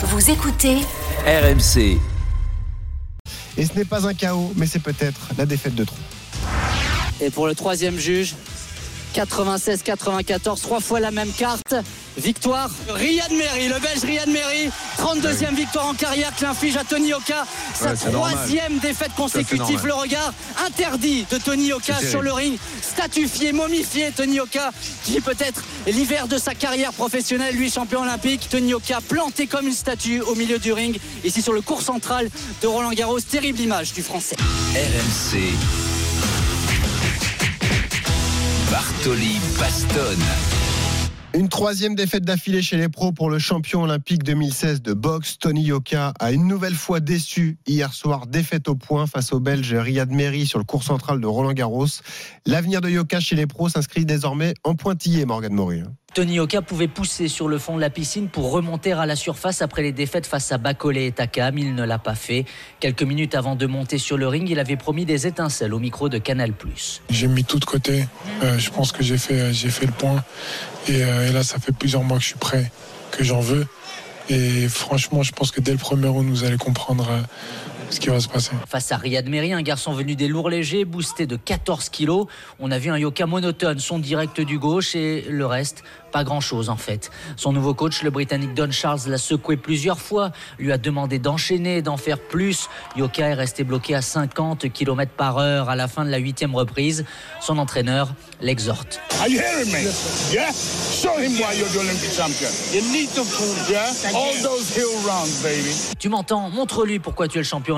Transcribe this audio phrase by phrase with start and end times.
[0.00, 0.76] Vous écoutez
[1.26, 1.98] RMC.
[3.56, 5.96] Et ce n'est pas un chaos, mais c'est peut-être la défaite de trop.
[7.20, 8.36] Et pour le troisième juge,
[9.16, 11.74] 96-94, trois fois la même carte.
[12.18, 17.14] Victoire, Riyad Meri, le belge Riyad Meri, 32e victoire en carrière que l'inflige à Tony
[17.14, 17.44] Oka.
[17.74, 18.32] Sa Ouais, c'est normal.
[18.34, 19.86] troisième défaite consécutive.
[19.86, 20.32] Le regard
[20.66, 22.58] interdit de Tony Oka sur le ring.
[22.82, 24.72] Statufié, momifié, Tony Oka,
[25.04, 28.48] qui peut-être l'hiver de sa carrière professionnelle, lui champion olympique.
[28.50, 30.98] Tony Oka planté comme une statue au milieu du ring.
[31.24, 32.28] Ici sur le cours central
[32.62, 33.20] de Roland Garros.
[33.20, 34.36] Terrible image du français.
[34.74, 35.38] RMC.
[38.70, 40.24] Bartoli Bastonne.
[41.38, 45.38] Une troisième défaite d'affilée chez les pros pour le champion olympique 2016 de boxe.
[45.38, 48.26] Tony Yoka a une nouvelle fois déçu hier soir.
[48.26, 51.86] Défaite au point face au Belge Riyad Meri sur le cours central de Roland Garros.
[52.44, 55.84] L'avenir de Yoka chez les pros s'inscrit désormais en pointillé, Morgan Maury.
[56.18, 59.62] Tony Oka pouvait pousser sur le fond de la piscine pour remonter à la surface
[59.62, 61.56] après les défaites face à Bacolé et Takam.
[61.56, 62.44] Il ne l'a pas fait.
[62.80, 66.08] Quelques minutes avant de monter sur le ring, il avait promis des étincelles au micro
[66.08, 66.52] de Canal+.
[67.08, 68.04] J'ai mis tout de côté.
[68.42, 70.24] Euh, je pense que j'ai fait, le point.
[70.88, 72.68] Et, euh, et là, ça fait plusieurs mois que je suis prêt,
[73.12, 73.68] que j'en veux.
[74.28, 77.22] Et franchement, je pense que dès le premier round, vous allez comprendre euh,
[77.90, 78.52] ce qui va se passer.
[78.66, 82.26] Face à Riyad Meri, un garçon venu des lourds légers, boosté de 14 kilos.
[82.60, 86.68] On a vu un Yoka monotone, son direct du gauche et le reste, pas grand-chose
[86.70, 87.10] en fait.
[87.36, 91.82] Son nouveau coach, le Britannique Don Charles, l'a secoué plusieurs fois, lui a demandé d'enchaîner,
[91.82, 92.68] d'en faire plus.
[92.96, 96.54] Yoka est resté bloqué à 50 km par heure à la fin de la huitième
[96.54, 97.04] reprise.
[97.40, 99.00] Son entraîneur l'exhorte.
[99.20, 99.88] Are you hearing me?
[100.32, 100.52] Yeah?
[100.52, 102.50] Show him why you're the Olympic champion.
[102.72, 103.90] You need to prove, yeah?
[104.14, 105.74] All those hill rounds, baby.
[105.98, 106.50] Tu m'entends?
[106.50, 107.77] Montre-lui pourquoi tu es le champion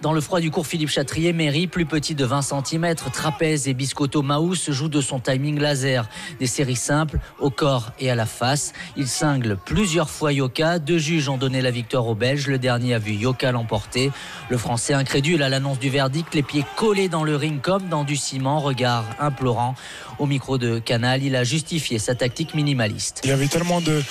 [0.00, 3.74] Dans le froid du cours Philippe Chatrier, Mairie, plus petit de 20 cm, trapèze et
[3.74, 6.08] biscotto Maus joue de son timing laser.
[6.40, 8.72] Des séries simples, au corps et à la face.
[8.96, 10.78] Il cingle plusieurs fois Yoka.
[10.78, 12.46] Deux juges ont donné la victoire aux Belges.
[12.46, 14.10] Le dernier a vu Yoka l'emporter.
[14.48, 18.04] Le Français incrédule à l'annonce du verdict, les pieds collés dans le ring comme dans
[18.04, 19.74] du ciment, regard implorant.
[20.18, 23.22] Au micro de Canal, il a justifié sa tactique minimaliste.
[23.24, 24.02] Il tellement de,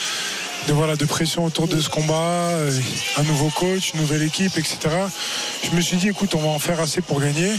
[0.68, 2.72] de, voilà, de pression autour de ce combat, euh,
[3.18, 4.78] un nouveau coach, une nouvelle équipe, etc.
[5.64, 7.52] Je me suis dit, écoute, on va en faire assez pour gagner.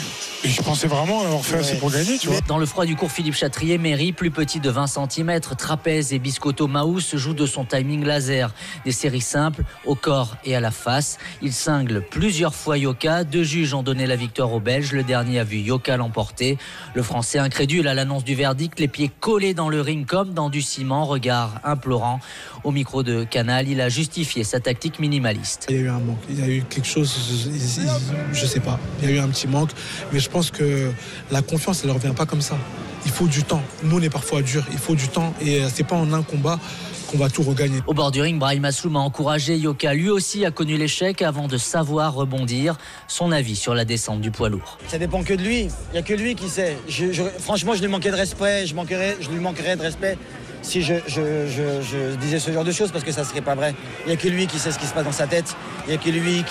[0.45, 2.39] Et je pensais vraiment avoir fait assez pour gagner, tu vois.
[2.47, 6.19] Dans le froid du cours Philippe Chatrier, Mairie, plus petit de 20 cm, trapèze et
[6.19, 8.53] biscotto Maus joue de son timing laser.
[8.85, 11.17] Des séries simples, au corps et à la face.
[11.41, 13.25] Il cingle plusieurs fois Yoka.
[13.25, 14.93] Deux juges ont donné la victoire aux Belges.
[14.93, 16.59] Le dernier a vu Yoka l'emporter.
[16.95, 20.51] Le Français incrédule à l'annonce du verdict, les pieds collés dans le ring comme dans
[20.51, 22.21] du ciment, regard implorant.
[22.65, 25.67] Au micro de Canal, il a justifié sa tactique minimaliste.
[25.69, 27.13] Il y a eu un manque, il y a eu quelque chose,
[27.45, 27.83] je,
[28.33, 29.71] je sais pas, il y a eu un petit manque,
[30.13, 30.91] mais je pense que
[31.31, 32.57] la confiance, elle ne revient pas comme ça.
[33.07, 33.63] Il faut du temps.
[33.83, 36.23] Nous, on est parfois dur, il faut du temps et euh, c'est pas en un
[36.23, 36.59] combat
[37.11, 37.81] qu'on va tout regagner.
[37.87, 39.93] Au bord du ring, Brahim Asloum a encouragé Yoka.
[39.93, 42.79] Lui aussi a connu l'échec avant de savoir rebondir.
[43.07, 44.79] Son avis sur la descente du poids lourd.
[44.89, 45.65] Ça dépend que de lui.
[45.65, 46.79] Il n'y a que lui qui sait.
[46.89, 48.67] Je- je- franchement, je lui manquais de respect.
[48.67, 50.17] Je, manquerais, je lui manquerais de respect
[50.65, 53.75] si je, disais ce genre de choses parce que ça ne serait pas vrai.
[54.05, 55.55] Il n'y a que lui qui sait ce qui se passe dans sa tête.
[55.87, 56.45] Il n'y a que lui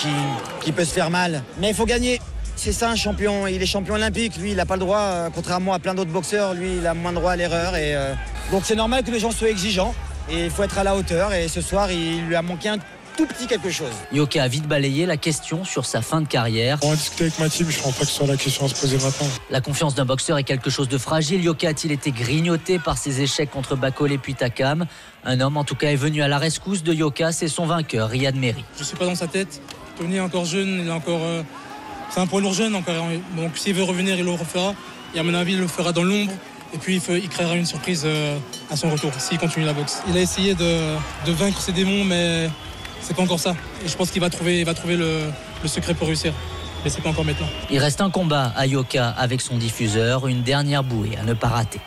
[0.62, 1.44] qui, peut se faire mal.
[1.60, 2.22] Mais il faut gagner.
[2.56, 3.48] C'est ça un champion.
[3.48, 4.38] Il est champion olympique.
[4.38, 6.94] Lui, il n'a pas le droit, euh, contrairement à plein d'autres boxeurs, lui, il a
[6.94, 7.74] moins droit à l'erreur.
[7.76, 8.14] Euh,
[8.52, 9.94] donc c'est normal que les gens soient exigeants.
[10.30, 11.34] Et il faut être à la hauteur.
[11.34, 12.78] Et ce soir, il lui a manqué un
[13.16, 13.92] tout petit quelque chose.
[14.12, 16.78] Yoka a vite balayé la question sur sa fin de carrière.
[16.82, 18.70] On va discuter avec ma team, je pense pas que ce soit la question à
[18.70, 19.28] se poser maintenant.
[19.50, 21.44] La confiance d'un boxeur est quelque chose de fragile.
[21.44, 24.86] Yoka a-t-il été grignoté par ses échecs contre Bacolé puis Takam?
[25.26, 28.10] Un homme en tout cas est venu à la rescousse de Yoka, c'est son vainqueur,
[28.10, 28.64] Riyad Meri.
[28.78, 29.62] Je sais pas dans sa tête.
[29.98, 31.22] Tony est encore jeune, il est encore.
[31.24, 31.44] euh,
[32.10, 33.08] c'est un poids lourd jeune encore.
[33.36, 34.74] Donc s'il veut revenir, il le refera.
[35.16, 36.32] Et à mon avis, il le fera dans l'ombre.
[36.74, 38.38] Et puis il, créera une surprise euh,
[38.72, 40.02] à son retour s'il continue la boxe.
[40.10, 40.96] Il a essayé de,
[41.26, 42.50] de vaincre ses démons, mais
[43.04, 43.56] c'est pas encore ça.
[43.86, 45.22] Je pense qu'il va trouver, va trouver le,
[45.62, 46.34] le secret pour réussir.
[46.84, 47.48] Mais c'est pas encore maintenant.
[47.70, 51.48] Il reste un combat à Yoka avec son diffuseur, une dernière bouée à ne pas
[51.48, 51.80] rater.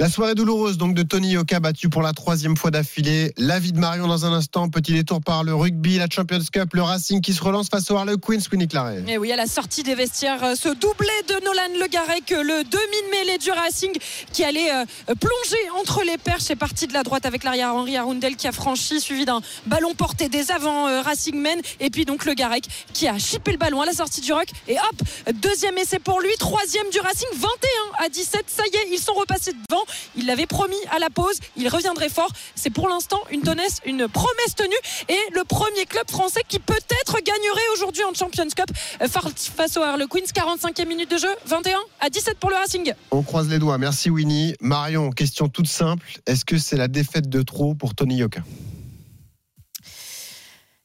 [0.00, 3.34] La soirée douloureuse donc de Tony Yoka battu pour la troisième fois d'affilée.
[3.36, 4.70] La vie de Marion dans un instant.
[4.70, 7.96] Petit détour par le rugby, la Champions Cup, le Racing qui se relance face au
[7.96, 9.04] Harlequins, Winnie Claret.
[9.06, 12.64] Et oui, à la sortie des vestiaires, euh, ce doublé de Nolan Le Garec, le
[12.64, 13.90] demi-mêlée du Racing
[14.32, 14.86] qui allait euh,
[15.20, 16.44] plonger entre les perches.
[16.44, 19.94] C'est parti de la droite avec l'arrière Henri Arundel qui a franchi, suivi d'un ballon
[19.94, 21.60] porté des avants euh, Racing Men.
[21.78, 22.64] Et puis donc Le Garec
[22.94, 24.48] qui a chippé le ballon à la sortie du rock.
[24.66, 28.44] Et hop, deuxième essai pour lui, troisième du Racing, 21 à 17.
[28.46, 29.84] Ça y est, ils sont repassés devant.
[30.16, 32.30] Il l'avait promis à la pause, il reviendrait fort.
[32.54, 34.74] C'est pour l'instant une, tonesse- une promesse tenue
[35.08, 38.70] et le premier club français qui peut-être gagnerait aujourd'hui en Champions Cup
[39.02, 40.20] euh, face au Harlequins.
[40.20, 42.92] 45e minute de jeu, 21 à 17 pour le Racing.
[43.10, 43.78] On croise les doigts.
[43.78, 44.54] Merci Winnie.
[44.60, 46.06] Marion, question toute simple.
[46.26, 48.40] Est-ce que c'est la défaite de trop pour Tony Yoka?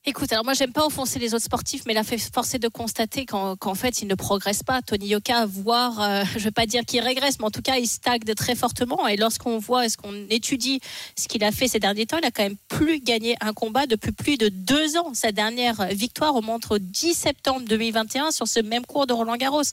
[0.08, 3.26] Écoute, alors moi j'aime pas offenser les autres sportifs, mais la force est de constater
[3.26, 4.84] qu'en fait il ne progresse pas.
[4.84, 7.88] Tony Yoka, voire, euh, je veux pas dire qu'il régresse, mais en tout cas il
[7.88, 9.08] stagne très fortement.
[9.08, 10.80] Et lorsqu'on voit, est-ce qu'on étudie
[11.18, 13.88] ce qu'il a fait ces derniers temps, il a quand même plus gagné un combat
[13.88, 15.16] depuis plus de deux ans.
[15.16, 19.64] Sa dernière victoire remonte au 10 septembre 2021 sur ce même cours de Roland Garros.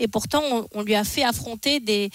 [0.00, 2.10] Et pourtant on, on lui a fait affronter des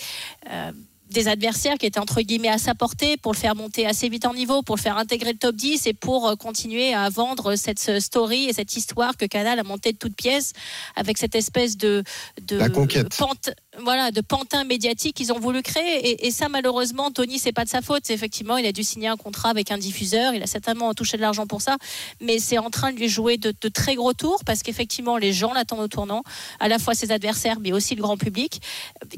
[0.52, 0.72] euh,
[1.14, 4.26] des adversaires qui étaient entre guillemets à sa portée pour le faire monter assez vite
[4.26, 7.56] en niveau, pour le faire intégrer le top 10 et pour euh, continuer à vendre
[7.56, 10.54] cette story et cette histoire que Canal a montée de toutes pièces
[10.96, 12.04] avec cette espèce de,
[12.42, 13.16] de La conquête.
[13.18, 13.52] pente
[13.82, 16.10] voilà, de pantin médiatique qu'ils ont voulu créer.
[16.10, 18.10] Et, et ça, malheureusement, Tony, c'est pas de sa faute.
[18.10, 20.34] Effectivement, il a dû signer un contrat avec un diffuseur.
[20.34, 21.78] Il a certainement touché de l'argent pour ça.
[22.22, 25.34] Mais c'est en train de lui jouer de, de très gros tours parce qu'effectivement, les
[25.34, 26.24] gens l'attendent au tournant,
[26.60, 28.62] à la fois ses adversaires, mais aussi le grand public.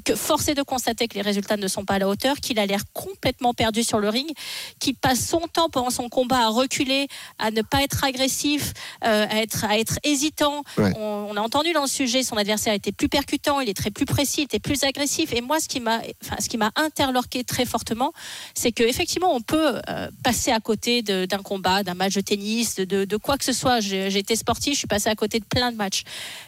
[0.04, 2.60] Que force est de constater que les résultats ne sont pas à la hauteur, qu'il
[2.60, 4.32] a l'air complètement perdu sur le ring,
[4.80, 7.08] qu'il passe son temps pendant son combat à reculer,
[7.40, 8.74] à ne pas être agressif,
[9.04, 10.64] euh, à, être, à être hésitant.
[10.78, 10.94] Ouais.
[10.98, 13.92] On, on a entendu dans le sujet, son adversaire était plus percutant, il est très
[13.92, 15.34] plus précis, il était plus agressif.
[15.34, 18.14] Et moi, ce qui m'a, enfin, ce qui m'a interloqué très fortement,
[18.54, 22.22] c'est que effectivement, on peut euh, passer à côté de- d'un combat, d'un match de
[22.22, 23.80] tennis, de, de quoi que ce soit.
[23.80, 26.04] J'ai été sportif, je suis passé à côté de plein de matchs.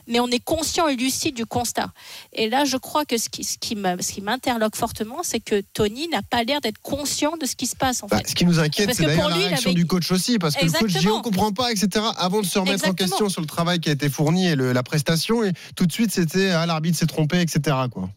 [0.07, 1.91] Mais on est conscient et lucide du constat.
[2.33, 5.39] Et là, je crois que ce qui, ce qui m'a- ce qui m'interloque fortement, c'est
[5.39, 8.29] que Tony n'a pas l'air d'être conscient de ce qui se passe en Bah, fait.
[8.29, 10.37] ce qui nous inquiète, Parce c'est que d'ailleurs pour la réaction avait- du coach aussi,
[10.37, 12.05] parce que le coach dit on comprend pas, etc.
[12.17, 14.71] Avant de se remettre en question sur le travail qui a été fourni et le-
[14.73, 17.75] la prestation, et tout de suite c'était ah, l'arbitre s'est trompé, etc.
[17.89, 18.09] Quoi.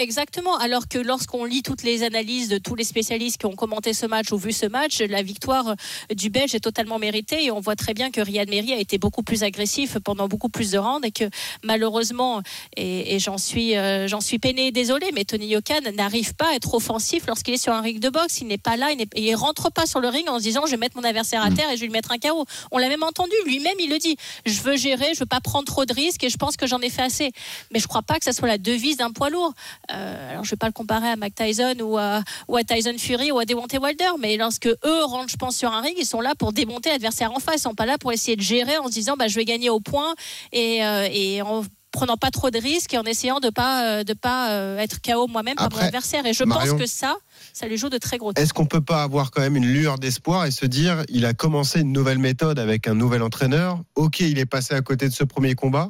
[0.00, 0.56] Exactement.
[0.58, 4.06] Alors que lorsqu'on lit toutes les analyses de tous les spécialistes qui ont commenté ce
[4.06, 5.74] match ou vu ce match, la victoire
[6.14, 8.98] du Belge est totalement méritée et on voit très bien que Riyad Mehri a été
[8.98, 11.24] beaucoup plus agressif pendant beaucoup plus de rounds et que
[11.64, 12.42] malheureusement,
[12.76, 16.50] et, et j'en suis, euh, j'en suis peiné et désolé, mais Tony Yokan n'arrive pas
[16.52, 18.40] à être offensif lorsqu'il est sur un ring de boxe.
[18.40, 20.62] Il n'est pas là, il, n'est- il rentre pas sur le ring en se disant
[20.66, 22.44] je vais mettre mon adversaire à terre et je vais lui mettre un KO.
[22.70, 24.16] On l'a même entendu, lui-même il le dit.
[24.46, 26.78] Je veux gérer, je veux pas prendre trop de risques et je pense que j'en
[26.80, 27.32] ai fait assez.
[27.72, 29.54] Mais je crois pas que ça soit la devise d'un poids lourd.
[29.92, 32.94] Euh, alors je vais pas le comparer à Mac Tyson ou à, ou à Tyson
[32.98, 36.04] Fury ou à Deontay Wilder, mais lorsque eux rentrent, je pense, sur un ring, ils
[36.06, 38.76] sont là pour démonter l'adversaire en face, ils sont pas là pour essayer de gérer
[38.78, 40.14] en se disant bah, je vais gagner au point
[40.52, 44.04] et, euh, et en prenant pas trop de risques et en essayant de pas euh,
[44.04, 46.26] de pas être KO moi-même par mon adversaire.
[46.26, 47.16] Et je Marion- pense que ça,
[47.54, 48.32] ça lui joue de très gros.
[48.36, 51.32] Est-ce qu'on peut pas avoir quand même une lueur d'espoir et se dire il a
[51.32, 55.14] commencé une nouvelle méthode avec un nouvel entraîneur Ok, il est passé à côté de
[55.14, 55.88] ce premier combat.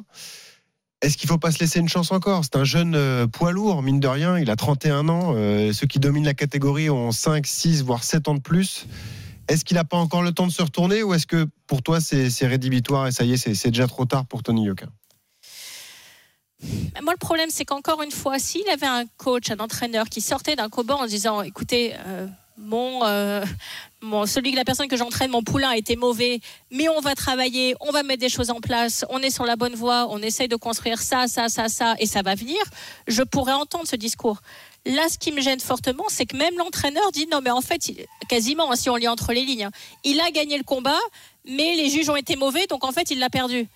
[1.01, 2.43] Est-ce qu'il faut pas se laisser une chance encore?
[2.43, 4.37] C'est un jeune euh, poids lourd, mine de rien.
[4.37, 5.33] Il a 31 ans.
[5.35, 8.85] Euh, ceux qui dominent la catégorie ont 5, 6, voire 7 ans de plus.
[9.47, 11.99] Est-ce qu'il n'a pas encore le temps de se retourner ou est-ce que pour toi
[11.99, 14.85] c'est rédhibitoire et ça y est, c'est déjà trop tard pour Tony Yoka?
[17.01, 20.55] Moi, le problème, c'est qu'encore une fois, s'il avait un coach, un entraîneur qui sortait
[20.55, 22.27] d'un combat en disant écoutez, euh,
[22.59, 23.43] mon, euh,
[24.01, 26.41] mon, la personne que j'entraîne, mon poulain, a été mauvais,
[26.71, 29.55] mais on va travailler, on va mettre des choses en place, on est sur la
[29.55, 32.59] bonne voie, on essaye de construire ça, ça, ça, ça, et ça va venir,
[33.07, 34.41] je pourrais entendre ce discours.
[34.85, 37.91] Là, ce qui me gêne fortement, c'est que même l'entraîneur dit non, mais en fait,
[38.27, 39.71] quasiment, hein, si on lit entre les lignes, hein,
[40.03, 40.99] il a gagné le combat,
[41.45, 43.67] mais les juges ont été mauvais, donc en fait, il l'a perdu.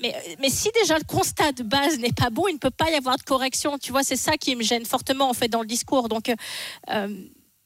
[0.00, 2.90] Mais, mais si déjà le constat de base n'est pas bon, il ne peut pas
[2.90, 3.78] y avoir de correction.
[3.78, 6.08] Tu vois, c'est ça qui me gêne fortement en fait dans le discours.
[6.08, 6.34] Donc, euh,
[6.90, 7.08] euh,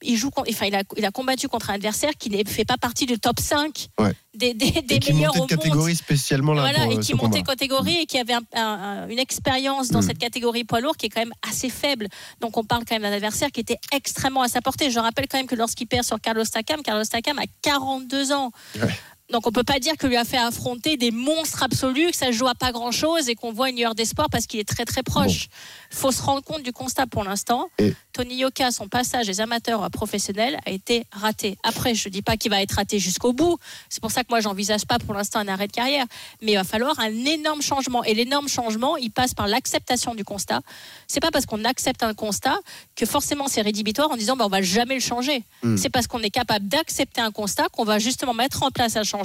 [0.03, 2.77] il joue, enfin, il a, il a combattu contre un adversaire qui ne fait pas
[2.77, 4.13] partie du top 5 Ouais.
[4.35, 5.49] des, des, des Et qui meilleurs au monde.
[5.49, 8.43] catégorie spécialement là Voilà, pour et euh, qui ce montait catégorie et qui avait un-
[8.55, 8.61] un-
[9.05, 10.09] un- une expérience dans Mm.
[10.09, 12.09] cette catégorie poids lourd qui est quand même assez faible.
[12.41, 14.91] Donc on parle quand même d'un adversaire qui était extrêmement à sa portée.
[14.91, 18.51] Je rappelle quand même que lorsqu'il perd sur Carlos Takam, Carlos Takam a 42 ans.
[18.81, 18.89] Ouais.
[19.31, 22.31] Donc on peut pas dire que lui a fait affronter des monstres absolus, que ça
[22.31, 24.85] joue à pas grand chose et qu'on voit une lueur d'espoir parce qu'il est très
[24.85, 25.49] très proche.
[25.91, 27.69] Faut se rendre compte du constat pour l'instant.
[27.79, 31.59] Et- Tony Yoka, son passage des amateurs à professionnels a été raté.
[31.65, 33.59] Après, je dis pas qu'il va être raté jusqu'au bout.
[33.89, 36.07] C'est pour ça que moi j'envisage pas pour l'instant un arrêt de carrière,
[36.41, 38.05] mais il va falloir un énorme changement.
[38.05, 40.61] Et l'énorme changement, il passe par l'acceptation du constat.
[41.09, 42.57] C'est pas parce qu'on accepte un constat
[42.95, 45.43] que forcément c'est rédhibitoire en disant bah, on va jamais le changer.
[45.63, 45.77] Mm.
[45.77, 49.03] C'est parce qu'on est capable d'accepter un constat qu'on va justement mettre en place un
[49.03, 49.16] changement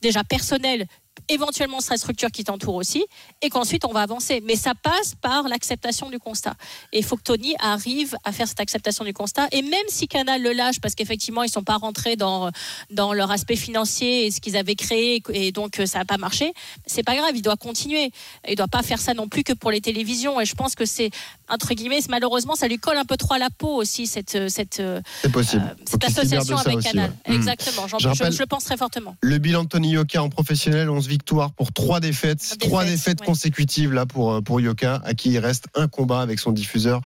[0.00, 0.86] déjà personnel
[1.28, 3.04] éventuellement sa structure qui t'entoure aussi,
[3.42, 4.42] et qu'ensuite on va avancer.
[4.44, 6.54] Mais ça passe par l'acceptation du constat.
[6.92, 9.48] Et il faut que Tony arrive à faire cette acceptation du constat.
[9.52, 12.50] Et même si Canal le lâche, parce qu'effectivement ils sont pas rentrés dans
[12.90, 16.18] dans leur aspect financier et ce qu'ils avaient créé, et donc euh, ça n'a pas
[16.18, 16.52] marché,
[16.86, 17.32] c'est pas grave.
[17.34, 18.10] Il doit continuer.
[18.48, 20.40] Il doit pas faire ça non plus que pour les télévisions.
[20.40, 21.10] Et je pense que c'est
[21.48, 24.80] entre guillemets, malheureusement, ça lui colle un peu trop à la peau aussi cette cette
[24.80, 25.00] euh,
[25.32, 25.76] possible.
[25.86, 27.12] Cette association avec aussi, Canal.
[27.26, 27.32] ouais.
[27.32, 27.36] Mm.
[27.36, 27.86] Exactement.
[27.86, 27.96] Je
[28.30, 29.16] je le pense très fortement.
[29.20, 32.38] Le bilan de Tony Yoka en professionnel, 11 victoires pour 3 défaites.
[32.40, 33.26] Défaites, 3 défaites ouais.
[33.26, 37.00] consécutives là pour, euh, pour Yoka, à qui il reste un combat avec son diffuseur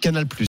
[0.00, 0.28] Canal+.